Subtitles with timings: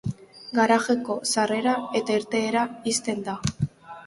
[0.59, 2.65] Garajeko sarrera eta irteera
[2.95, 3.39] ixten da.